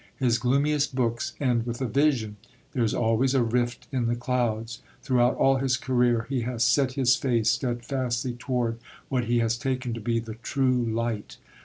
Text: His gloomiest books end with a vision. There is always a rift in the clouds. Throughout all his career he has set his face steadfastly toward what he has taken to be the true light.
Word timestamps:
His 0.17 0.39
gloomiest 0.39 0.95
books 0.95 1.33
end 1.39 1.67
with 1.67 1.79
a 1.79 1.85
vision. 1.85 2.37
There 2.73 2.83
is 2.83 2.95
always 2.95 3.35
a 3.35 3.43
rift 3.43 3.87
in 3.91 4.07
the 4.07 4.15
clouds. 4.15 4.81
Throughout 5.03 5.35
all 5.35 5.57
his 5.57 5.77
career 5.77 6.25
he 6.27 6.41
has 6.41 6.63
set 6.63 6.93
his 6.93 7.15
face 7.15 7.51
steadfastly 7.51 8.33
toward 8.33 8.79
what 9.09 9.25
he 9.25 9.37
has 9.45 9.59
taken 9.59 9.93
to 9.93 10.01
be 10.01 10.17
the 10.17 10.33
true 10.41 10.83
light. 10.83 11.37